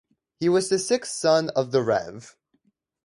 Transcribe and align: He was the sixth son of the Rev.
He 0.39 0.49
was 0.49 0.67
the 0.69 0.79
sixth 0.79 1.11
son 1.11 1.49
of 1.51 1.69
the 1.69 1.83
Rev. 1.83 2.35